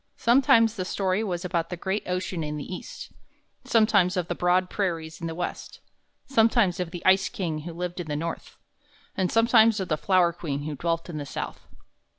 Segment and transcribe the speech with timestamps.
[0.17, 3.11] Sometimes the story was about the great ocean in the East,
[3.65, 5.79] sometimes of the broad prairies in the West,
[6.25, 8.57] sometimes of the ice king who lived in the North,
[9.15, 11.67] and sometimes of the flower queen who dwelt in the South.